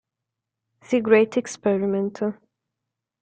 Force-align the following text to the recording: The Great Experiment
The 0.89 0.99
Great 0.99 1.37
Experiment 1.37 2.21